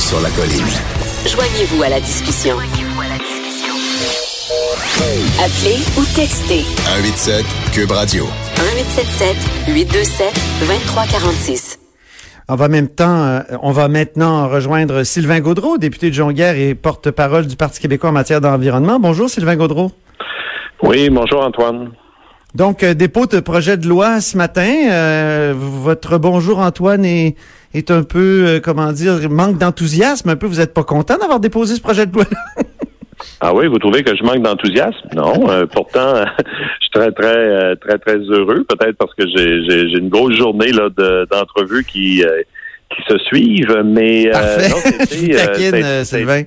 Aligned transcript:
Sur 0.00 0.20
la 0.20 0.30
colline. 0.30 0.66
Joignez-vous 1.26 1.82
à 1.82 1.90
la 1.90 2.00
discussion. 2.00 2.56
Appelez 5.38 5.76
ou 5.98 6.04
textez 6.16 6.62
187 6.62 7.44
Cube 7.72 7.90
Radio. 7.90 8.24
1877 8.24 9.36
827 9.68 10.34
2346. 10.60 11.78
On 12.48 12.56
va, 12.56 12.68
même 12.68 12.88
temps, 12.88 13.24
euh, 13.24 13.40
on 13.62 13.72
va 13.72 13.88
maintenant 13.88 14.48
rejoindre 14.48 15.02
Sylvain 15.04 15.40
Gaudreau, 15.40 15.76
député 15.78 16.08
de 16.08 16.14
Jonquière 16.14 16.56
et 16.56 16.74
porte-parole 16.74 17.46
du 17.46 17.56
Parti 17.56 17.80
québécois 17.80 18.10
en 18.10 18.14
matière 18.14 18.40
d'environnement. 18.40 18.98
Bonjour 18.98 19.28
Sylvain 19.28 19.56
Gaudreau. 19.56 19.92
Oui, 20.82 21.10
bonjour 21.10 21.44
Antoine. 21.44 21.90
Donc, 22.54 22.82
euh, 22.82 22.94
dépôt 22.94 23.26
de 23.26 23.40
projet 23.40 23.76
de 23.76 23.86
loi 23.86 24.20
ce 24.20 24.36
matin. 24.36 24.72
Euh, 24.90 25.52
votre 25.56 26.18
bonjour 26.18 26.58
Antoine 26.58 27.04
est, 27.04 27.36
est 27.74 27.90
un 27.90 28.02
peu, 28.02 28.60
comment 28.62 28.92
dire, 28.92 29.30
manque 29.30 29.58
d'enthousiasme. 29.58 30.30
Un 30.30 30.36
peu, 30.36 30.46
vous 30.46 30.56
n'êtes 30.56 30.74
pas 30.74 30.84
content 30.84 31.16
d'avoir 31.18 31.40
déposé 31.40 31.76
ce 31.76 31.80
projet 31.80 32.06
de 32.06 32.14
loi 32.14 32.24
Ah 33.40 33.54
oui, 33.54 33.66
vous 33.66 33.78
trouvez 33.78 34.02
que 34.02 34.14
je 34.16 34.22
manque 34.22 34.42
d'enthousiasme? 34.42 35.08
Non. 35.14 35.50
Euh, 35.50 35.66
pourtant, 35.66 36.14
je 36.38 36.80
suis 36.80 36.90
très, 36.92 37.10
très, 37.12 37.26
euh, 37.26 37.74
très, 37.76 37.98
très 37.98 38.16
heureux, 38.16 38.64
peut-être 38.68 38.96
parce 38.96 39.14
que 39.14 39.24
j'ai 39.26 39.98
une 39.98 40.08
grosse 40.08 40.36
journée 40.36 40.72
là 40.72 40.88
d'entrevues 41.30 41.84
qui, 41.84 42.22
euh, 42.24 42.42
qui 42.94 43.02
se 43.08 43.18
suivent. 43.24 43.82
Mais 43.84 44.24
non, 44.24 44.76
c'était, 45.08 46.04
Sylvain. 46.04 46.42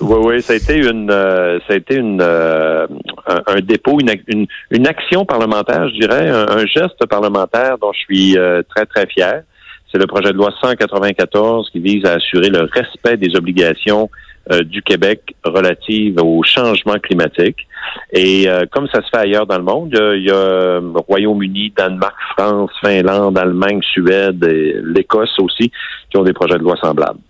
Oui, 0.00 0.16
oui, 0.22 0.42
ça 0.42 0.54
a 0.54 0.56
été 0.56 0.76
une, 0.76 1.10
ça 1.10 1.72
a 1.72 1.74
été 1.74 1.96
une, 1.96 2.20
un, 2.20 3.60
dépôt, 3.60 3.98
une, 4.00 4.46
une, 4.70 4.86
action 4.86 5.24
parlementaire, 5.24 5.88
je 5.88 6.00
dirais, 6.00 6.28
un, 6.28 6.66
geste 6.66 7.06
parlementaire 7.06 7.78
dont 7.78 7.92
je 7.92 7.98
suis 7.98 8.36
très, 8.68 8.86
très 8.86 9.06
fier. 9.06 9.42
C'est 9.90 9.98
le 9.98 10.06
projet 10.06 10.32
de 10.32 10.36
loi 10.36 10.52
194 10.60 11.70
qui 11.70 11.80
vise 11.80 12.04
à 12.04 12.14
assurer 12.14 12.50
le 12.50 12.68
respect 12.72 13.16
des 13.16 13.34
obligations 13.36 14.10
euh, 14.50 14.62
du 14.62 14.80
Québec 14.80 15.34
relative 15.44 16.18
au 16.22 16.42
changement 16.42 16.94
climatique. 16.94 17.66
Et 18.12 18.48
euh, 18.48 18.64
comme 18.70 18.88
ça 18.88 19.02
se 19.02 19.08
fait 19.10 19.18
ailleurs 19.18 19.46
dans 19.46 19.58
le 19.58 19.64
monde, 19.64 19.90
il 19.92 20.22
y 20.22 20.30
a, 20.30 20.80
Royaume-Uni, 21.06 21.74
Danemark, 21.76 22.14
France, 22.34 22.70
Finlande, 22.82 23.36
Allemagne, 23.36 23.80
Suède 23.82 24.42
et 24.44 24.76
l'Écosse 24.82 25.38
aussi 25.38 25.70
qui 26.10 26.16
ont 26.16 26.22
des 26.22 26.32
projets 26.32 26.56
de 26.56 26.62
loi 26.62 26.76
semblables. 26.82 27.20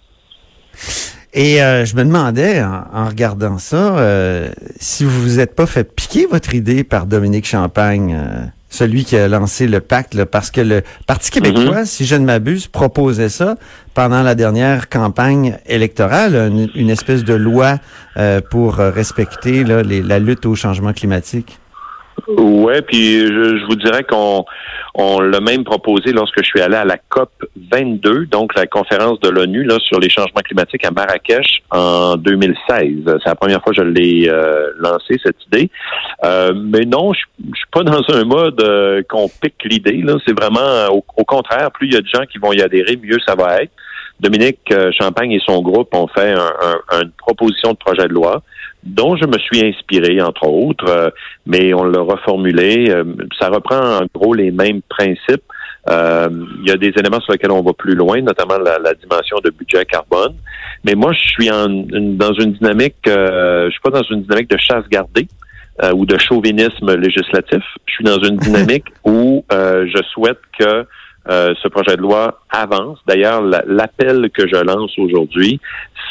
Et 1.35 1.63
euh, 1.63 1.85
je 1.85 1.95
me 1.95 2.05
demandais, 2.05 2.63
en, 2.63 3.07
regardant 3.07 3.59
ça, 3.59 3.97
si 4.81 5.05
vous 5.05 5.23
vous 5.23 5.41
êtes 5.41 5.55
pas 5.55 5.67
fait 5.67 5.85
piquer 5.85 6.27
votre 6.27 6.55
idée 6.55 6.85
par 6.85 7.07
Dominique 7.07 7.47
Champagne 7.47 8.51
celui 8.71 9.05
qui 9.05 9.17
a 9.17 9.29
lancé 9.29 9.67
le 9.67 9.81
pacte, 9.81 10.25
parce 10.25 10.51
que 10.51 10.61
le 10.61 10.83
Parti 11.07 11.31
québécois, 11.31 11.81
mhm. 11.81 11.85
si 11.87 12.05
je 12.05 12.17
ne 12.17 12.25
m'abuse, 12.25 12.67
proposait 12.67 13.29
ça 13.29 13.57
pendant 13.95 14.23
la 14.23 14.35
dernière 14.35 14.89
campagne 14.89 15.59
électorale, 15.67 16.53
une, 16.75 16.91
espèce 16.91 17.25
de 17.25 17.35
loi 17.35 17.79
euh, 18.17 18.41
pour 18.51 18.75
respecter 18.77 19.65
la 19.65 20.19
lutte 20.19 20.47
au 20.47 20.55
changement 20.55 20.93
climatique. 20.93 21.59
Ouais, 22.37 22.83
puis 22.83 23.27
je, 23.27 23.65
vous 23.67 23.77
dirais 23.77 24.05
qu'on 24.05 24.45
on 24.95 25.21
l'a 25.21 25.41
même 25.41 25.65
proposé 25.65 26.13
lorsque 26.13 26.43
je 26.43 26.47
suis 26.47 26.61
allé 26.61 26.77
à 26.77 26.85
la 26.85 26.99
COP 26.99 27.31
22, 27.73 28.27
donc 28.27 28.55
la 28.55 28.67
conférence 28.67 29.19
de 29.21 29.31
l'ONU 29.31 29.65
là 29.65 29.79
sur 29.79 29.99
les 29.99 30.11
changements 30.11 30.43
climatiques 30.45 30.85
à 30.85 30.91
Marrakech 30.91 31.63
en 31.71 32.17
2016. 32.17 33.05
C'est 33.07 33.25
la 33.25 33.35
première 33.35 33.63
fois 33.63 33.73
que 33.73 33.79
je 33.79 33.83
l'ai 33.83 34.29
euh, 34.29 34.73
lancé 34.79 35.19
cette 35.25 35.43
idée. 35.47 35.71
Euh, 36.23 36.53
mais 36.55 36.85
non, 36.85 37.15
je, 37.15 37.21
je 37.51 37.57
suis 37.57 37.71
pas 37.73 37.83
dans 37.85 38.03
un 38.11 38.25
mode 38.25 38.61
euh, 38.61 39.03
qu'on 39.09 39.29
pique 39.29 39.65
l'idée. 39.65 40.03
Là, 40.03 40.17
c'est 40.27 40.39
vraiment 40.39 40.89
au, 40.91 41.25
contraire, 41.25 41.71
plus 41.71 41.87
il 41.87 41.95
y 41.95 41.97
a 41.97 42.03
de 42.03 42.09
gens 42.09 42.27
qui 42.31 42.37
vont 42.37 42.53
y 42.53 42.61
adhérer, 42.61 42.99
mieux 43.03 43.19
ça 43.27 43.37
va 43.37 43.63
être. 43.63 43.73
Dominique 44.21 44.75
Champagne 45.01 45.31
et 45.31 45.41
son 45.47 45.63
groupe 45.63 45.95
ont 45.95 46.09
fait 46.09 46.35
une 46.35 47.11
proposition 47.17 47.71
de 47.71 47.77
projet 47.77 48.09
de 48.09 48.13
loi 48.13 48.43
dont 48.85 49.17
je 49.17 49.27
me 49.27 49.39
suis 49.39 49.65
inspiré, 49.65 50.21
entre 50.21 50.47
autres, 50.47 50.89
euh, 50.89 51.11
mais 51.47 51.75
on 51.75 51.85
l'a 51.85 52.01
reformulé. 52.01 52.91
Euh, 52.91 53.05
ça 53.39 53.49
reprend 53.49 53.99
en 53.99 54.07
gros 54.15 54.35
les 54.35 54.51
mêmes 54.51 54.83
principes. 54.89 55.43
Euh, 55.89 56.29
il 56.63 56.69
y 56.69 56.71
a 56.71 56.77
des 56.77 56.93
éléments 56.99 57.21
sur 57.21 57.33
lesquels 57.33 57.51
on 57.51 57.63
va 57.63 57.73
plus 57.73 57.95
loin, 57.95 58.21
notamment 58.21 58.59
la, 58.59 58.95
dimension 58.95 59.39
de 59.43 59.51
budget 59.51 59.85
carbone. 59.85 60.35
Mais 60.85 60.95
moi, 60.95 61.13
je 61.13 61.29
suis 61.29 61.51
en, 61.51 61.69
dans 61.69 62.33
une 62.35 62.53
dynamique, 62.53 62.97
je 63.07 63.69
suis 63.71 63.81
pas 63.81 63.91
dans 63.91 64.03
une 64.03 64.23
dynamique 64.23 64.51
de 64.51 64.59
chasse 64.59 64.85
gardée. 64.91 65.27
ou 65.95 66.05
de 66.05 66.19
chauvinisme 66.19 66.95
législatif. 66.97 67.63
Je 67.87 67.93
suis 67.93 68.05
dans 68.05 68.21
une 68.23 68.37
dynamique 68.47 68.87
où 69.05 69.45
je 69.51 70.03
souhaite 70.13 70.41
que 70.59 70.85
euh, 71.29 71.53
ce 71.63 71.69
projet 71.69 71.97
de 71.97 72.01
loi 72.01 72.41
avance. 72.49 72.99
D'ailleurs, 73.07 73.43
l'appel 73.43 74.31
que 74.33 74.49
je 74.49 74.57
lance 74.57 74.99
aujourd'hui, 74.99 75.61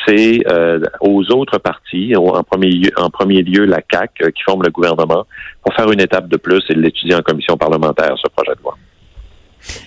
c'est 0.06 0.42
euh, 0.48 0.80
aux 1.02 1.24
autres 1.32 1.58
partis, 1.58 2.16
en 2.16 2.44
premier, 2.44 2.70
lieu, 2.70 2.92
en 2.98 3.10
premier 3.10 3.42
lieu 3.42 3.66
la 3.66 3.82
CAC 3.82 4.12
euh, 4.22 4.30
qui 4.30 4.44
forme 4.44 4.62
le 4.64 4.70
gouvernement, 4.70 5.26
pour 5.64 5.74
faire 5.74 5.92
une 5.92 6.02
étape 6.02 6.28
de 6.28 6.38
plus 6.38 6.64
et 6.70 6.76
l'étudier 6.76 7.16
en 7.16 7.22
commission 7.22 7.58
parlementaire, 7.58 8.14
ce 8.22 8.30
projet 8.30 8.56
de 8.58 8.62
loi. 8.62 8.78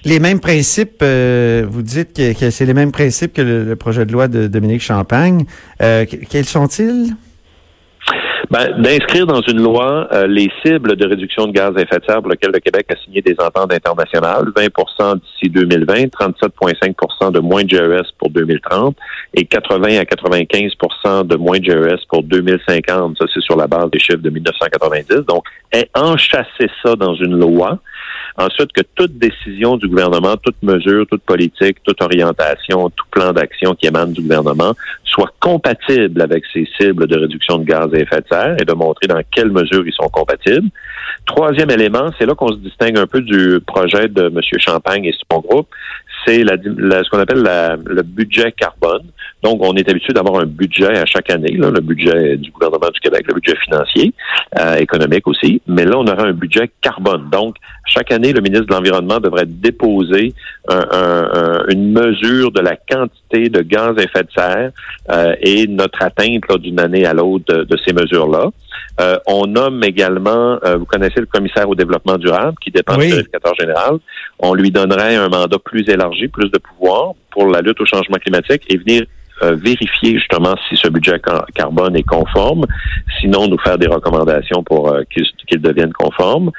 Les 0.04 0.18
mêmes 0.18 0.40
principes, 0.40 1.02
vous 1.02 1.82
dites 1.82 2.12
que, 2.12 2.50
c'est 2.50 2.66
les 2.66 2.74
mêmes 2.74 2.92
principes 2.92 3.32
que 3.32 3.40
le, 3.40 3.76
projet 3.76 4.04
de 4.04 4.12
loi 4.12 4.26
de 4.26 4.48
Dominique 4.48 4.82
Champagne. 4.82 5.44
quels 5.78 6.44
sont-ils? 6.44 7.14
Ben, 8.50 8.82
d'inscrire 8.82 9.28
dans 9.28 9.42
une 9.42 9.62
loi 9.62 10.08
euh, 10.12 10.26
les 10.26 10.50
cibles 10.64 10.96
de 10.96 11.06
réduction 11.06 11.46
de 11.46 11.52
gaz 11.52 11.72
à 11.76 11.82
effet 11.82 12.00
de 12.00 12.04
serre 12.04 12.20
pour 12.20 12.32
lesquelles 12.32 12.50
le 12.52 12.58
Québec 12.58 12.84
a 12.90 12.96
signé 13.04 13.22
des 13.22 13.36
ententes 13.38 13.72
internationales, 13.72 14.46
20% 14.56 15.20
d'ici 15.20 15.48
2020, 15.48 16.06
37,5% 16.06 17.30
de 17.30 17.38
moins 17.38 17.62
de 17.62 17.68
GES 17.68 18.10
pour 18.18 18.30
2030 18.30 18.96
et 19.34 19.44
80 19.44 19.98
à 19.98 20.02
95% 20.02 21.28
de 21.28 21.36
moins 21.36 21.60
de 21.60 21.64
GES 21.64 22.04
pour 22.08 22.24
2050. 22.24 23.18
Ça, 23.18 23.26
c'est 23.32 23.40
sur 23.40 23.56
la 23.56 23.68
base 23.68 23.88
des 23.92 24.00
chiffres 24.00 24.18
de 24.18 24.30
1990. 24.30 25.26
Donc, 25.28 25.44
enchasser 25.94 26.68
ça 26.84 26.96
dans 26.96 27.14
une 27.14 27.38
loi, 27.38 27.78
Ensuite, 28.36 28.72
que 28.72 28.82
toute 28.94 29.18
décision 29.18 29.76
du 29.76 29.88
gouvernement, 29.88 30.36
toute 30.36 30.62
mesure, 30.62 31.06
toute 31.06 31.22
politique, 31.22 31.78
toute 31.84 32.00
orientation, 32.02 32.90
tout 32.90 33.06
plan 33.10 33.32
d'action 33.32 33.74
qui 33.74 33.86
émane 33.86 34.12
du 34.12 34.22
gouvernement 34.22 34.74
soit 35.04 35.32
compatible 35.40 36.22
avec 36.22 36.44
ces 36.52 36.68
cibles 36.78 37.06
de 37.06 37.18
réduction 37.18 37.58
de 37.58 37.64
gaz 37.64 37.92
à 37.92 37.98
effet 37.98 38.20
de 38.20 38.26
serre 38.30 38.56
et 38.60 38.64
de 38.64 38.72
montrer 38.72 39.08
dans 39.08 39.20
quelle 39.30 39.50
mesure 39.50 39.84
ils 39.86 39.92
sont 39.92 40.08
compatibles. 40.08 40.68
Troisième 41.26 41.70
élément, 41.70 42.10
c'est 42.18 42.26
là 42.26 42.34
qu'on 42.34 42.52
se 42.52 42.58
distingue 42.58 42.98
un 42.98 43.06
peu 43.06 43.20
du 43.20 43.60
projet 43.66 44.08
de 44.08 44.26
M. 44.26 44.40
Champagne 44.58 45.04
et 45.04 45.14
son 45.30 45.40
groupe, 45.40 45.68
c'est 46.24 46.42
ce 46.42 47.10
qu'on 47.10 47.18
appelle 47.18 47.42
le 47.86 48.02
budget 48.02 48.52
carbone. 48.52 49.06
Donc, 49.42 49.64
on 49.64 49.74
est 49.74 49.88
habitué 49.88 50.12
d'avoir 50.12 50.40
un 50.40 50.46
budget 50.46 50.98
à 50.98 51.06
chaque 51.06 51.30
année, 51.30 51.56
là, 51.56 51.70
le 51.70 51.80
budget 51.80 52.36
du 52.36 52.50
gouvernement 52.50 52.88
du 52.92 53.00
Québec, 53.00 53.24
le 53.26 53.34
budget 53.34 53.56
financier, 53.64 54.12
euh, 54.58 54.76
économique 54.76 55.26
aussi. 55.26 55.62
Mais 55.66 55.84
là, 55.84 55.98
on 55.98 56.06
aura 56.06 56.24
un 56.24 56.32
budget 56.32 56.70
carbone. 56.80 57.28
Donc, 57.30 57.56
chaque 57.86 58.12
année, 58.12 58.32
le 58.32 58.40
ministre 58.40 58.66
de 58.66 58.74
l'Environnement 58.74 59.18
devrait 59.18 59.46
déposer 59.46 60.34
une 61.68 61.92
mesure 61.92 62.52
de 62.52 62.60
la 62.60 62.76
quantité 62.76 63.48
de 63.48 63.62
gaz 63.62 63.96
à 63.98 64.02
effet 64.02 64.22
de 64.22 64.30
serre 64.36 64.70
euh, 65.10 65.34
et 65.40 65.66
notre 65.66 66.02
atteinte 66.02 66.42
d'une 66.60 66.78
année 66.78 67.06
à 67.06 67.14
l'autre 67.14 67.64
de, 67.64 67.76
ces 67.84 67.92
mesures-là. 67.92 68.50
Euh, 69.00 69.18
on 69.26 69.46
nomme 69.46 69.82
également, 69.82 70.58
vous 70.78 70.84
connaissez 70.84 71.20
le 71.20 71.26
commissaire 71.26 71.68
au 71.68 71.74
développement 71.74 72.18
durable 72.18 72.56
qui 72.62 72.70
dépend 72.70 72.96
du 72.96 73.08
vérificateur 73.08 73.54
général. 73.58 73.96
On 74.38 74.54
lui 74.54 74.70
donnerait 74.70 75.16
un 75.16 75.28
mandat 75.28 75.58
plus 75.58 75.88
élargi, 75.88 76.28
plus 76.28 76.50
de 76.50 76.58
pouvoir 76.58 77.14
pour 77.30 77.46
la 77.48 77.60
lutte 77.60 77.80
au 77.80 77.86
changement 77.86 78.18
climatique 78.18 78.62
et 78.68 78.76
venir 78.76 79.04
euh, 79.42 79.54
vérifier 79.54 80.18
justement 80.18 80.54
si 80.68 80.76
ce 80.76 80.88
budget 80.88 81.20
carbone 81.54 81.96
est 81.96 82.02
conforme, 82.02 82.66
sinon 83.20 83.48
nous 83.48 83.58
faire 83.58 83.78
des 83.78 83.86
recommandations 83.86 84.62
pour 84.62 84.92
euh, 84.92 85.02
qu'il 85.10 85.60
devienne 85.60 85.92
conforme. 85.92 86.50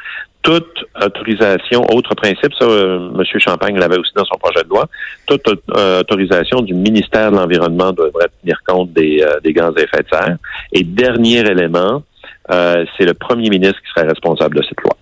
Toute 0.42 0.86
autorisation, 1.00 1.86
autre 1.94 2.16
principe, 2.16 2.52
ça, 2.58 2.66
euh, 2.66 3.12
M. 3.14 3.24
Champagne 3.40 3.78
l'avait 3.78 4.00
aussi 4.00 4.12
dans 4.16 4.26
son 4.26 4.38
projet 4.40 4.64
de 4.64 4.70
loi, 4.70 4.88
toute 5.28 5.48
autorisation 5.48 6.62
du 6.62 6.74
ministère 6.74 7.32
de 7.32 7.36
l'Environnement 7.36 7.92
devrait 7.92 8.30
tenir 8.42 8.58
compte 8.66 8.92
des, 8.94 9.24
des 9.44 9.54
gaz 9.54 9.72
à 9.78 9.82
effet 9.82 10.02
de 10.02 10.08
serre. 10.12 10.38
Et 10.74 10.84
dernier 10.84 11.40
élément, 11.40 12.02
c'est 12.50 13.06
le 13.06 13.14
premier 13.14 13.50
ministre 13.50 13.80
qui 13.82 13.90
serait 13.94 14.08
responsable 14.08 14.58
de 14.58 14.64
cette 14.64 14.82
loi. 14.82 14.98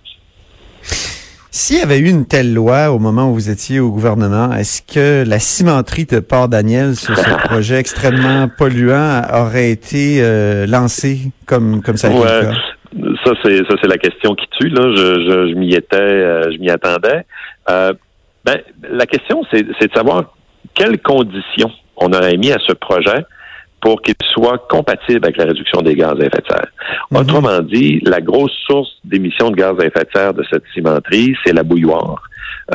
S'il 1.52 1.78
y 1.78 1.82
avait 1.82 1.98
eu 1.98 2.08
une 2.08 2.26
telle 2.26 2.54
loi 2.54 2.90
au 2.92 2.98
moment 3.00 3.30
où 3.30 3.34
vous 3.34 3.50
étiez 3.50 3.80
au 3.80 3.90
gouvernement, 3.90 4.52
est-ce 4.52 4.82
que 4.82 5.28
la 5.28 5.40
cimenterie 5.40 6.04
de 6.06 6.20
Port-Daniel 6.20 6.94
sur 6.94 7.16
ce 7.16 7.30
projet 7.48 7.76
extrêmement 7.78 8.48
polluant 8.48 9.22
aurait 9.34 9.70
été 9.70 10.18
euh, 10.22 10.66
lancée 10.66 11.32
comme, 11.46 11.82
comme 11.82 11.96
ça 11.96 12.08
a 12.08 12.10
été 12.12 12.20
Ouais. 12.20 12.40
le 12.42 12.46
cas? 12.52 12.56
Ça, 13.24 13.32
c'est 13.44 13.56
ça, 13.68 13.74
c'est 13.82 13.88
la 13.88 13.98
question 13.98 14.34
qui 14.34 14.46
tue. 14.58 14.68
Là, 14.68 14.82
je, 14.94 15.02
je, 15.28 15.48
je 15.50 15.54
m'y 15.54 15.74
étais, 15.74 15.96
euh, 15.96 16.50
je 16.52 16.58
m'y 16.58 16.70
attendais. 16.70 17.24
Euh, 17.68 17.92
ben, 18.44 18.58
la 18.90 19.06
question, 19.06 19.42
c'est 19.52 19.64
c'est 19.78 19.88
de 19.88 19.94
savoir 19.94 20.34
quelles 20.74 21.00
conditions 21.00 21.70
on 21.96 22.12
aurait 22.12 22.36
mis 22.36 22.52
à 22.52 22.58
ce 22.66 22.72
projet 22.72 23.24
pour 23.80 24.02
qu'il 24.02 24.14
soit 24.32 24.58
compatible 24.68 25.20
avec 25.24 25.36
la 25.36 25.44
réduction 25.44 25.80
des 25.82 25.94
gaz 25.94 26.12
à 26.20 26.24
effet 26.24 26.42
de 26.42 26.46
serre. 26.48 26.68
Mhm. 27.10 27.18
Autrement 27.18 27.60
dit, 27.60 28.00
la 28.04 28.20
grosse 28.20 28.56
source 28.66 28.90
d'émissions 29.04 29.50
de 29.50 29.56
gaz 29.56 29.74
à 29.80 29.86
effet 29.86 30.04
de 30.04 30.10
serre 30.14 30.34
de 30.34 30.44
cette 30.50 30.64
cimenterie, 30.74 31.34
c'est 31.44 31.52
la 31.52 31.62
bouilloire. 31.62 32.22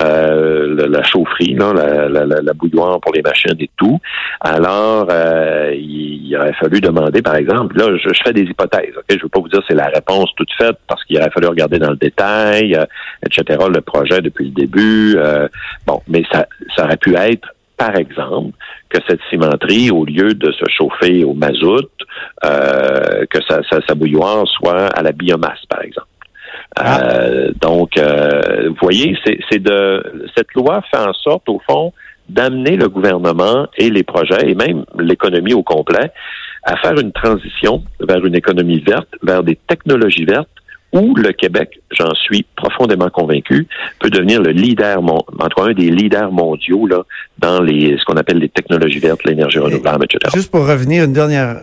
Euh, 0.02 0.76
la, 0.76 0.88
la 0.88 1.04
chaufferie, 1.04 1.54
là, 1.54 1.72
la, 1.74 2.10
la, 2.10 2.26
la, 2.26 2.42
la 2.42 2.54
bouilloire 2.54 3.00
pour 3.00 3.14
les 3.14 3.22
machines 3.22 3.56
et 3.60 3.70
tout. 3.78 3.98
Alors, 4.42 5.08
euh, 5.10 5.72
il, 5.74 6.28
il 6.28 6.36
aurait 6.36 6.54
fallu 6.54 6.82
demander, 6.82 7.22
par 7.22 7.36
exemple, 7.36 7.78
là, 7.78 7.86
je, 7.96 8.10
je 8.10 8.22
fais 8.26 8.34
des 8.34 8.42
hypothèses. 8.42 8.92
ok? 8.98 9.06
Je 9.10 9.16
ne 9.16 9.22
veux 9.22 9.30
pas 9.30 9.40
vous 9.40 9.48
dire 9.48 9.62
c'est 9.70 9.76
la 9.76 9.88
réponse 9.88 10.30
toute 10.36 10.52
faite 10.58 10.76
parce 10.88 11.02
qu'il 11.06 11.18
aurait 11.18 11.30
fallu 11.32 11.48
regarder 11.48 11.80
dans 11.80 11.92
le 11.92 11.96
détail, 11.96 12.76
euh, 12.76 12.84
etc. 13.26 13.58
Le 13.74 13.80
projet 13.80 14.20
depuis 14.22 14.46
le 14.46 14.52
début. 14.52 15.16
euh, 15.18 15.48
bon, 15.88 16.02
mais 16.10 16.24
ça, 16.30 16.46
ça 16.76 16.84
aurait 16.86 16.98
pu 16.98 17.16
être, 17.16 17.48
par 17.78 17.96
exemple, 17.96 18.52
que 18.90 19.00
cette 19.08 19.20
cimenterie, 19.30 19.92
au 19.92 20.06
lieu 20.06 20.34
de 20.34 20.52
se 20.52 20.64
chauffer 20.70 21.24
au 21.24 21.34
mazout, 21.34 21.90
euh, 22.44 23.26
que 23.30 23.40
sa, 23.48 23.62
sa, 23.70 23.82
sa 23.88 23.96
bouilloire 23.96 24.48
soit 24.48 24.88
à 24.88 25.02
la 25.02 25.12
biomasse, 25.12 25.66
par 25.70 25.82
exemple. 25.82 26.08
Euh, 26.80 27.52
donc, 27.62 27.98
euh, 27.98 28.70
vous 28.70 28.78
voyez, 28.82 29.18
c'est 29.26 29.40
c'est 29.50 29.60
de 29.60 30.28
cette 30.36 30.54
loi 30.54 30.82
fait 30.92 30.98
en 30.98 31.14
sorte, 31.14 31.48
au 31.50 31.62
fond, 31.68 31.94
d'amener 32.28 32.76
le 32.76 32.90
gouvernement 32.90 33.68
et 33.78 33.90
les 33.90 34.04
projets 34.04 34.50
et 34.50 34.56
même 34.56 34.86
l'économie 34.98 35.54
au 35.54 35.64
complet 35.64 36.12
à 36.64 36.76
faire 36.78 36.98
une 37.00 37.12
transition 37.12 37.84
vers 38.00 38.26
une 38.26 38.36
économie 38.36 38.80
verte, 38.80 39.10
vers 39.22 39.44
des 39.44 39.58
technologies 39.68 40.26
vertes 40.26 40.50
où 40.96 41.16
le 41.16 41.32
Québec, 41.34 41.80
j'en 41.92 42.14
suis 42.16 42.46
profondément 42.56 43.10
convaincu, 43.10 43.68
peut 44.00 44.10
devenir 44.10 44.42
le 44.42 44.52
leader, 44.52 45.02
mon- 45.02 45.18
en 45.40 45.48
tout 45.50 45.62
cas 45.62 45.70
un 45.70 45.74
des 45.74 45.90
leaders 45.92 46.32
mondiaux 46.32 46.88
là, 46.88 47.04
dans 47.40 47.62
les 47.62 47.98
ce 48.00 48.06
qu'on 48.06 48.18
appelle 48.18 48.38
les 48.38 48.50
technologies 48.50 49.00
vertes, 49.00 49.24
l'énergie 49.26 49.60
renouvelable, 49.60 50.06
etc. 50.06 50.32
Juste 50.36 50.52
pour 50.52 50.68
revenir 50.68 51.04
une 51.04 51.14
dernière 51.14 51.58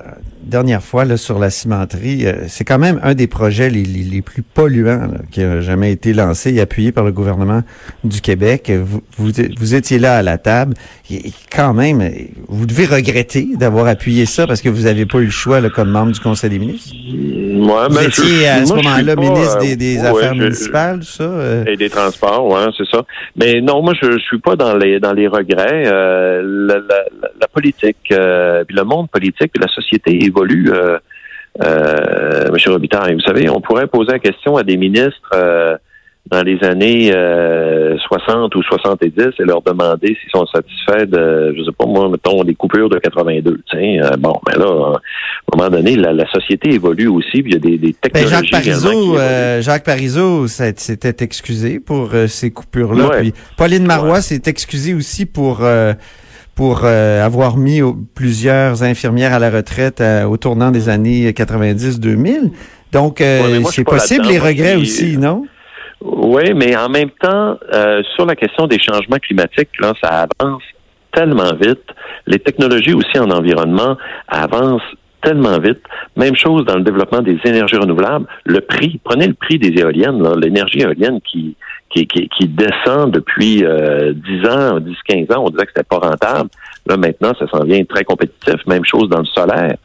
dernière 0.44 0.83
fois 0.83 1.05
là, 1.05 1.17
sur 1.17 1.39
la 1.39 1.50
cimenterie, 1.50 2.27
euh, 2.27 2.44
c'est 2.49 2.65
quand 2.65 2.79
même 2.79 3.00
un 3.03 3.15
des 3.15 3.27
projets 3.27 3.71
les, 3.71 3.83
les, 3.83 4.03
les 4.03 4.23
plus 4.23 4.43
polluants 4.43 5.06
là, 5.12 5.19
qui 5.31 5.43
a 5.43 5.61
jamais 5.61 5.93
été 5.93 6.12
lancé 6.12 6.53
et 6.55 6.61
appuyé 6.61 6.93
par 6.93 7.05
le 7.05 7.12
gouvernement 7.12 7.62
du 8.05 8.21
Québec. 8.21 8.71
Vous, 8.71 9.03
vous, 9.19 9.31
vous 9.59 9.75
étiez 9.75 9.99
là 9.99 10.17
à 10.19 10.23
la 10.23 10.39
table. 10.39 10.75
Et 11.11 11.31
quand 11.55 11.75
même, 11.75 12.03
vous 12.49 12.65
devez 12.67 12.87
regretter 12.87 13.49
d'avoir 13.56 13.87
appuyé 13.87 14.25
ça 14.27 14.47
parce 14.47 14.62
que 14.62 14.69
vous 14.71 14.83
n'avez 14.85 15.05
pas 15.05 15.19
eu 15.19 15.27
le 15.27 15.31
choix 15.31 15.61
là, 15.61 15.69
comme 15.69 15.91
membre 15.91 16.12
du 16.12 16.21
Conseil 16.21 16.49
des 16.50 16.59
ministres. 16.59 16.91
Ouais, 16.95 17.88
Vous 17.88 17.95
ben, 17.95 18.06
étiez 18.09 18.25
je- 18.25 18.47
à 18.62 18.65
ce 18.67 18.75
moment-là 18.75 19.15
ministre 19.17 19.59
euh, 19.59 19.61
des, 19.61 19.77
des 19.77 19.99
ouais, 19.99 20.06
Affaires 20.06 20.35
je- 20.35 20.41
municipales, 20.41 20.99
tout 21.00 21.05
ça. 21.06 21.25
euh, 21.25 21.65
Et 21.67 21.77
des 21.77 21.91
transports, 21.91 22.47
ouais, 22.49 22.67
c'est 22.79 22.88
ça. 22.91 23.03
Mais 23.37 23.61
non, 23.61 23.83
moi, 23.83 23.93
je, 24.03 24.12
je 24.12 24.19
suis 24.19 24.38
pas 24.38 24.56
dans 24.56 24.75
les 24.77 25.00
dans 25.00 25.12
les 25.12 25.29
regrets. 25.29 25.85
Euh, 25.87 26.43
la, 26.43 26.77
la- 26.77 27.05
la- 27.41 27.49
politique, 27.53 27.99
euh, 28.12 28.65
puis 28.65 28.75
le 28.75 28.83
monde 28.85 29.11
politique, 29.11 29.50
puis 29.53 29.61
la 29.62 29.69
société 29.69 30.17
évolue. 30.32 30.70
Euh, 30.73 30.99
euh, 31.62 32.50
Monsieur 32.50 32.73
Robitaille, 32.73 33.12
vous 33.14 33.20
savez, 33.20 33.49
on 33.50 33.61
pourrait 33.61 33.87
poser 33.87 34.12
la 34.12 34.19
question 34.19 34.56
à 34.56 34.62
des 34.62 34.79
ministres 34.79 35.31
euh, 35.34 35.76
dans 36.31 36.43
les 36.43 36.58
années 36.64 37.12
euh, 37.14 37.99
60 37.99 38.55
ou 38.55 38.62
70 38.62 39.12
et 39.38 39.43
leur 39.44 39.61
demander 39.61 40.17
s'ils 40.19 40.31
sont 40.34 40.46
satisfaits 40.46 41.05
de, 41.05 41.55
je 41.55 41.62
sais 41.64 41.73
pas 41.79 41.84
moi, 41.84 42.08
mettons, 42.08 42.43
des 42.43 42.55
coupures 42.55 42.88
de 42.88 42.99
82. 42.99 43.61
Tiens, 43.70 44.00
euh, 44.02 44.17
bon, 44.17 44.40
mais 44.49 44.56
là, 44.56 44.64
à 44.64 44.96
un 45.55 45.56
moment 45.58 45.69
donné, 45.69 45.94
la, 45.96 46.14
la 46.14 46.26
société 46.31 46.73
évolue 46.73 47.08
aussi, 47.08 47.43
puis 47.43 47.52
il 47.52 47.52
y 47.52 47.56
a 47.56 47.58
des, 47.58 47.76
des 47.76 47.94
Ben, 48.02 48.11
technologies 48.12 48.31
Jacques 48.31 48.50
Parizeau, 48.50 49.17
Jacques 49.61 49.85
Parizeau 49.85 50.46
s'était 50.46 51.23
excusé 51.23 51.81
pour 51.81 52.12
ces 52.28 52.50
coupures-là. 52.50 53.08
Ouais. 53.08 53.20
Puis 53.20 53.35
Pauline 53.58 53.85
Marois 53.85 54.14
Ouais. 54.14 54.20
s'est 54.23 54.43
excusée 54.46 54.94
aussi 54.94 55.26
pour 55.26 55.61
pour 56.54 56.82
euh, 56.84 57.25
avoir 57.25 57.56
mis 57.56 57.82
au- 57.82 57.96
plusieurs 58.14 58.82
infirmières 58.82 59.32
à 59.32 59.38
la 59.38 59.50
retraite 59.50 60.00
euh, 60.00 60.25
au 60.25 60.37
tournant 60.37 60.70
des 60.70 60.88
années 60.88 61.31
90-2000. 61.32 62.50
Donc, 62.93 63.20
euh, 63.20 63.58
Ouais, 63.58 63.64
c'est 63.70 63.84
possible 63.84 64.26
les 64.26 64.38
regrets 64.38 64.75
puis- 64.75 64.82
aussi, 64.82 65.19
non? 65.19 65.44
Oui, 66.04 66.52
mais 66.54 66.76
en 66.76 66.88
même 66.88 67.10
temps, 67.20 67.56
euh, 67.72 68.02
sur 68.16 68.26
la 68.26 68.34
question 68.34 68.66
des 68.66 68.78
changements 68.78 69.19
climatiques, 69.19 69.70
là, 69.81 69.93
ça 70.02 70.26
avance 70.40 70.62
tellement 71.14 71.52
vite. 71.54 71.84
Les 72.26 72.38
technologies 72.40 72.93
aussi 72.94 73.19
en 73.19 73.31
environnement 73.31 73.96
avancent 74.28 74.82
tellement 75.22 75.58
vite. 75.60 75.81
Même 76.16 76.34
chose 76.34 76.64
dans 76.64 76.75
le 76.76 76.82
développement 76.82 77.20
des 77.22 77.38
énergies 77.44 77.76
renouvelables. 77.76 78.26
Le 78.44 78.60
prix, 78.60 79.00
prenez 79.04 79.28
le 79.28 79.34
prix 79.34 79.58
des 79.60 79.69
éoliennes, 79.81 80.20
l'énergie 80.40 80.81
éolienne 80.81 81.20
qui, 81.20 81.56
qui, 81.93 82.06
qui, 82.06 82.29
qui 82.29 82.49
descend 82.49 83.11
depuis 83.11 83.65
euh, 83.65 84.12
10 84.15 84.49
ans, 84.49 84.81
10, 84.81 84.97
15 85.06 85.37
ans. 85.37 85.44
On 85.47 85.50
disait 85.50 85.65
que 85.65 85.73
c'était 85.75 85.89
pas 85.89 85.99
rentable. 85.99 86.49
Là, 86.87 86.97
maintenant, 86.97 87.33
ça 87.39 87.47
s'en 87.49 87.65
vient 87.65 87.85
très 87.85 88.05
compétitif. 88.05 88.67
Même 88.67 88.85
chose 88.85 89.09
dans 89.09 89.21
le 89.21 89.27
solaire. 89.27 89.77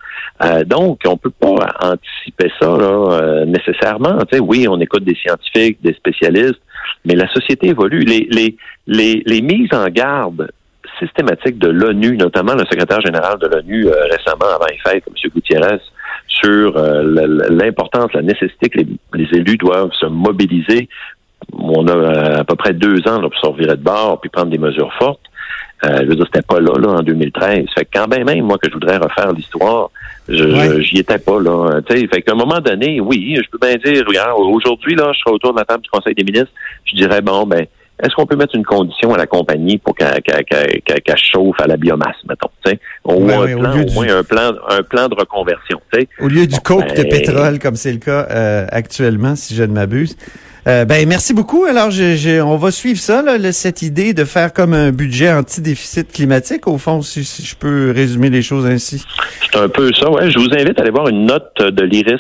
Euh, 0.44 0.64
donc, 0.64 1.02
on 1.06 1.18
peut 1.18 1.32
pas 1.32 1.68
anticiper 1.82 2.52
ça 2.60 2.68
là, 2.68 3.22
euh, 3.22 3.46
nécessairement. 3.46 4.20
Oui, 4.42 4.68
on 4.70 4.80
écoute 4.80 5.04
des 5.04 5.16
scientifiques, 5.16 5.80
des 5.82 5.94
spécialistes, 5.94 6.62
mais 7.06 7.16
la 7.16 7.28
société 7.30 7.68
évolue. 7.68 8.02
Les, 8.02 8.28
les, 8.32 8.56
les, 8.88 9.24
les 9.26 9.42
mises 9.42 9.74
en 9.74 9.88
garde 9.88 10.50
systématiques 11.00 11.58
de 11.60 11.70
l'ONU, 11.70 12.18
notamment 12.18 12.54
le 12.54 12.66
secrétaire 12.66 13.02
général 13.02 13.38
de 13.40 13.48
l'ONU 13.48 13.88
euh, 13.88 13.92
récemment 14.10 14.56
avant 14.56 14.66
les 14.70 14.78
fêtes, 14.78 15.04
M. 15.08 15.32
Gutiérrez, 15.34 15.80
sur 16.28 16.78
euh, 16.78 17.04
l'importance, 17.50 18.14
la 18.14 18.22
nécessité 18.22 18.70
que 18.70 18.80
les, 18.80 18.88
les 19.14 19.38
élus 19.38 19.58
doivent 19.58 19.92
se 20.00 20.06
mobiliser. 20.06 20.90
On 21.54 21.88
a 21.88 21.92
euh, 21.92 22.40
à 22.40 22.44
peu 22.44 22.56
près 22.56 22.74
deux 22.74 23.00
ans 23.08 23.20
là, 23.22 23.30
pour 23.30 23.40
se 23.40 23.46
revirer 23.48 23.76
de 23.78 23.84
bord 23.84 24.20
puis 24.22 24.30
prendre 24.30 24.50
des 24.52 24.58
mesures 24.58 24.92
fortes. 25.00 25.22
Euh, 25.86 26.00
je 26.02 26.06
veux 26.08 26.16
dire, 26.16 26.26
c'était 26.26 26.42
pas 26.46 26.60
là, 26.60 26.74
là, 26.80 26.88
en 26.90 27.02
2013. 27.04 27.66
Fait 27.78 27.86
que 27.86 27.90
quand 27.94 28.08
même, 28.08 28.28
moi, 28.44 28.58
que 28.58 28.68
je 28.68 28.74
voudrais 28.74 28.98
refaire 28.98 29.32
l'histoire, 29.32 29.92
je, 30.28 30.44
Ouais. 30.44 30.84
j'y 30.84 30.98
étais 30.98 31.20
pas, 31.20 31.40
là. 31.40 31.82
Tu 31.88 31.96
sais, 32.00 32.08
fait 32.08 32.22
qu'à 32.24 32.32
un 32.32 32.36
moment 32.36 32.60
donné, 32.60 33.00
oui, 33.00 33.38
je 33.38 33.50
peux 33.52 33.60
bien 33.60 33.76
dire, 33.76 34.04
regarde, 34.08 34.40
aujourd'hui, 34.40 34.96
là, 34.96 35.12
je 35.14 35.20
serai 35.20 35.32
autour 35.32 35.54
de 35.54 35.60
la 35.60 35.66
table 35.66 35.84
du 35.84 35.90
Conseil 35.92 36.16
des 36.16 36.24
ministres, 36.24 36.50
je 36.86 36.96
dirais, 36.96 37.22
bon, 37.22 37.46
ben, 37.46 37.68
est-ce 38.04 38.14
qu'on 38.16 38.26
peut 38.26 38.36
mettre 38.36 38.56
une 38.56 38.66
condition 38.66 39.14
à 39.14 39.18
la 39.20 39.28
compagnie 39.28 39.78
pour 39.78 39.96
qu'elle 39.96 40.20
qu'elle- 40.24 40.44
qu'elle- 40.46 40.82
qu'elle- 40.82 41.02
qu'elle 41.02 41.18
chauffe 41.18 41.60
à 41.62 41.68
la 41.68 41.78
biomasse, 41.78 42.18
mettons, 42.28 42.50
tu 42.66 42.72
sais? 42.72 42.80
Ou 43.06 43.26
Ouais, 43.26 43.54
au 43.54 43.60
plan, 43.60 43.74
lieu 43.76 43.82
au 43.82 43.86
du- 43.86 43.94
moins 43.94 44.18
un 44.18 44.24
plan, 44.24 44.52
un 44.70 44.82
plan 44.82 45.08
de 45.10 45.16
reconversion, 45.16 45.80
tu 45.94 46.00
sais? 46.02 46.08
Au 46.20 46.28
lieu 46.28 46.48
du 46.48 46.60
coke 46.60 46.90
de 46.96 47.04
ben- 47.04 47.10
pétrole, 47.10 47.60
comme 47.60 47.76
c'est 47.76 47.92
le 47.94 48.00
cas 48.00 48.26
euh, 48.32 48.66
actuellement, 48.72 49.36
si 49.36 49.54
je 49.54 49.62
ne 49.64 49.74
m'abuse. 49.74 50.18
Euh, 50.68 50.84
ben 50.84 51.08
merci 51.08 51.34
beaucoup. 51.34 51.64
Alors, 51.64 51.92
je, 51.92 52.16
je- 52.16 52.42
on 52.42 52.58
va 52.58 52.72
suivre 52.72 53.00
ça, 53.00 53.22
là, 53.22 53.38
cette 53.54 53.82
idée 53.84 54.14
de 54.14 54.26
faire 54.26 54.52
comme 54.52 54.74
un 54.74 54.92
budget 54.92 55.32
anti-déficit 55.32 56.12
climatique, 56.12 56.68
au 56.68 56.78
fond, 56.78 57.02
si, 57.02 57.24
si 57.24 57.44
je 57.46 57.56
peux 57.56 57.92
résumer 57.96 58.30
les 58.30 58.42
choses 58.42 58.66
ainsi. 58.66 59.06
C'est 59.50 59.58
un 59.60 59.70
peu 59.70 59.94
ça, 59.94 60.10
ouais. 60.12 60.30
Je 60.30 60.38
vous 60.40 60.50
invite 60.54 60.78
à 60.78 60.82
aller 60.82 60.92
voir 60.92 61.08
une 61.08 61.26
note 61.26 61.54
de 61.62 61.84
l'IRIS, 61.84 62.20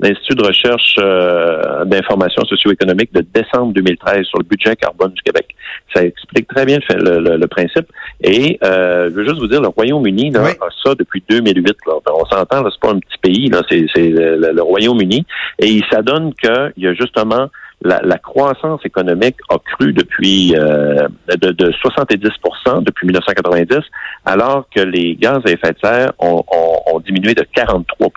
l'Institut 0.00 0.36
de 0.36 0.46
recherche 0.46 0.94
euh, 1.00 1.84
d'information 1.84 2.42
socio-économique 2.46 3.12
de 3.12 3.20
décembre 3.34 3.74
2013 3.74 4.24
sur 4.24 4.38
le 4.38 4.44
budget 4.44 4.74
carbone 4.76 5.12
du 5.12 5.20
Québec. 5.20 5.48
Ça 5.94 6.02
explique 6.02 6.48
très 6.48 6.64
bien 6.64 6.78
le, 6.88 7.18
le- 7.20 7.36
le- 7.36 7.46
principe. 7.46 7.86
Et 8.22 8.58
euh, 8.64 9.10
je 9.10 9.14
veux 9.16 9.24
juste 9.24 9.38
vous 9.38 9.48
dire, 9.48 9.60
le 9.60 9.68
Royaume-Uni 9.68 10.30
là, 10.30 10.40
Oui. 10.44 10.50
a 10.62 10.68
ça 10.82 10.94
depuis 10.94 11.22
2008. 11.28 11.66
Là. 11.86 11.92
On 12.14 12.24
s'entend, 12.24 12.62
là, 12.62 12.70
c'est 12.72 12.80
pas 12.80 12.94
un 12.94 12.98
petit 13.00 13.18
pays, 13.20 13.48
là, 13.50 13.60
c'est, 13.70 13.84
c'est 13.94 14.08
le, 14.08 14.38
le- 14.38 14.52
le 14.52 14.62
Royaume-Uni. 14.62 15.26
Et 15.58 15.66
il 15.68 15.84
s'adonne 15.92 16.32
qu'il 16.34 16.72
y 16.78 16.86
a 16.86 16.94
justement 16.94 17.48
la, 17.84 18.00
la 18.02 18.18
croissance 18.18 18.80
économique 18.84 19.36
a 19.50 19.58
cru 19.58 19.92
depuis 19.92 20.54
euh, 20.56 21.08
de, 21.40 21.50
de 21.50 21.72
70% 21.72 22.82
depuis 22.84 23.06
1990, 23.06 23.78
alors 24.24 24.66
que 24.74 24.80
les 24.80 25.16
gaz 25.16 25.40
à 25.44 25.50
effet 25.50 25.72
de 25.72 25.78
serre 25.82 26.12
ont, 26.18 26.42
ont- 26.50 26.80
ont 26.94 27.00
diminué 27.00 27.34
de 27.34 27.44
43 27.54 28.08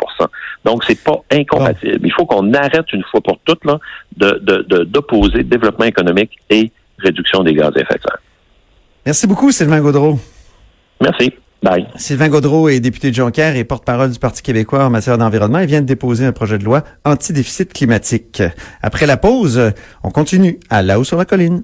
Donc, 0.66 0.84
c'est 0.84 1.04
pas 1.04 1.18
incompatible. 1.32 2.00
Il 2.04 2.12
faut 2.14 2.26
qu'on 2.26 2.54
arrête 2.54 2.92
une 2.94 3.04
fois 3.04 3.22
pour 3.22 3.38
toutes 3.46 3.66
là, 3.66 3.80
de, 4.18 4.40
de, 4.44 4.64
de- 4.68 4.84
d'opposer 4.84 5.44
développement 5.44 5.86
économique 5.86 6.32
et 6.50 6.72
réduction 7.00 7.44
des 7.44 7.54
gaz 7.54 7.72
à 7.76 7.80
effet 7.80 7.96
de 7.96 8.02
serre. 8.02 8.20
Merci 9.06 9.28
beaucoup, 9.28 9.52
Sylvain 9.52 9.80
Gaudreau. 9.82 10.20
Merci. 11.02 11.34
Sylvain 11.96 12.30
Gaudreau 12.30 12.70
est 12.70 12.80
député 12.80 13.10
de 13.10 13.16
Jonquière 13.16 13.56
et 13.56 13.64
porte-parole 13.64 14.12
du 14.12 14.20
Parti 14.20 14.44
québécois 14.44 14.86
en 14.86 14.90
matière 14.92 15.18
d'environnement. 15.18 15.60
Il 15.60 15.68
vient 15.68 15.82
de 15.82 15.88
déposer 15.88 16.26
un 16.26 16.32
projet 16.32 16.60
de 16.60 16.64
loi 16.64 16.84
anti-déficit 17.06 17.74
climatique. 17.74 18.44
Après 18.82 19.08
la 19.08 19.18
pause, 19.18 19.72
on 20.04 20.12
continue 20.12 20.60
à 20.70 20.84
La 20.84 21.00
haut 21.00 21.04
sur 21.04 21.18
la 21.18 21.26
colline. 21.26 21.64